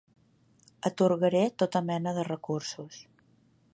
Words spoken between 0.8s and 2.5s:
Atorgaré tota mena de